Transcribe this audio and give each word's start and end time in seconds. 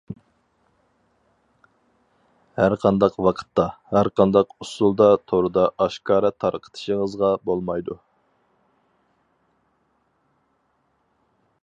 ھەرقانداق 2.61 3.17
ۋاقىتتا، 3.27 3.65
ھەرقانداق 3.97 4.55
ئۇسسۇلدا 4.57 5.09
توردا 5.33 5.67
ئاشكارا 5.85 6.33
تارقىتىشىڭىزغا 6.45 7.31
بولمايدۇ. 7.51 8.01